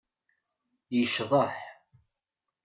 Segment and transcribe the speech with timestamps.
[0.97, 1.55] Yecḍeḥ.